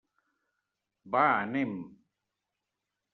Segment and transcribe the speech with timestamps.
[1.15, 1.77] Va, anem.